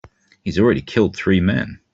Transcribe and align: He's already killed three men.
He's 0.43 0.57
already 0.57 0.81
killed 0.81 1.15
three 1.15 1.39
men. 1.39 1.79